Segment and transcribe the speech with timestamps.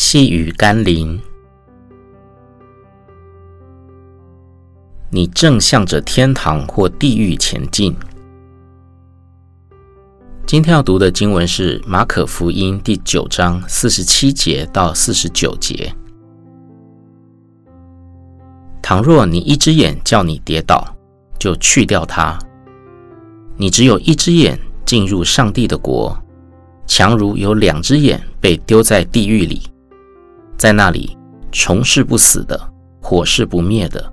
[0.00, 1.20] 细雨甘霖，
[5.10, 7.92] 你正向着天堂或地狱前进。
[10.46, 15.92] 今天要读的经文是马可福音第九章四十七节到四十九节。
[18.80, 20.96] 倘若你一只眼叫你跌倒，
[21.40, 22.38] 就去掉它。
[23.56, 24.56] 你只有一只眼
[24.86, 26.16] 进入上帝的国，
[26.86, 29.60] 强如有两只眼被丢在地狱里。
[30.58, 31.16] 在那里，
[31.52, 32.60] 虫是不死的，
[33.00, 34.12] 火是不灭的，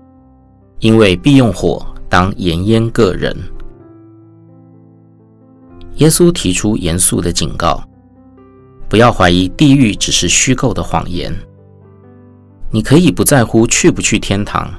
[0.79, 3.35] 因为必用火当盐腌个人。
[5.95, 7.83] 耶稣提出严肃的警告：
[8.87, 11.35] 不要怀疑地狱只是虚构的谎言。
[12.69, 14.69] 你可以不在乎去不去天堂，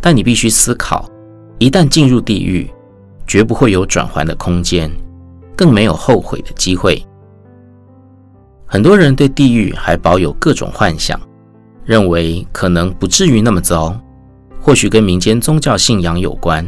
[0.00, 1.10] 但你必须思考：
[1.58, 2.70] 一旦进入地狱，
[3.26, 4.88] 绝不会有转圜的空间，
[5.56, 7.04] 更没有后悔的机会。
[8.66, 11.20] 很多人对地狱还保有各种幻想，
[11.84, 13.96] 认为可能不至于那么糟，
[14.60, 16.66] 或许跟民间宗教信仰有关。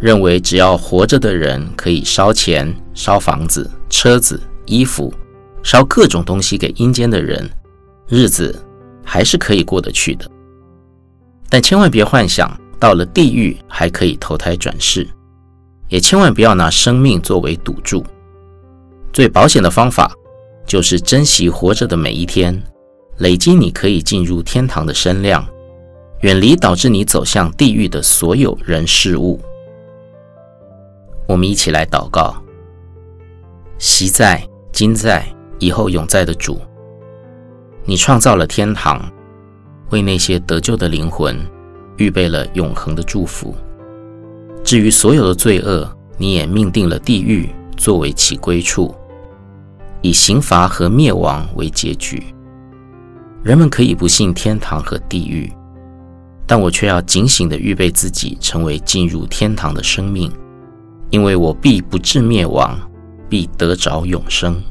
[0.00, 5.12] 认为只要活着的人可以烧钱、烧房子、车子、衣服，
[5.62, 7.46] 烧各种东西给阴间的人，
[8.08, 8.58] 日子
[9.04, 10.24] 还是可以过得去的。
[11.50, 15.06] 但千万别幻想到了地狱还可以投胎转世，
[15.90, 18.02] 也千万不要拿生命作为赌注。
[19.12, 20.10] 最保险的方法，
[20.70, 22.62] 就是珍惜活着的每一天，
[23.18, 25.44] 累积你可以进入天堂的身量，
[26.20, 29.40] 远离导致你走向地狱的所有人事物。
[31.26, 32.40] 我们一起来祷告：
[33.80, 35.26] 昔在、今在、
[35.58, 36.60] 以后永在的主，
[37.84, 39.10] 你创造了天堂，
[39.90, 41.36] 为那些得救的灵魂
[41.96, 43.52] 预备了永恒的祝福。
[44.62, 48.94] 至于所有的罪恶，你也命定了地狱作为其归处。
[50.02, 52.22] 以刑罚和灭亡为结局。
[53.42, 55.50] 人们可以不信天堂和地狱，
[56.46, 60.30] 但我却要警醒地预备自己，成为进入天堂的生命，
[61.10, 62.78] 因为我必不至灭亡，
[63.28, 64.62] 必得着永生。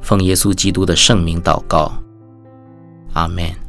[0.00, 1.92] 奉耶稣基督的圣名祷告，
[3.12, 3.61] 阿门。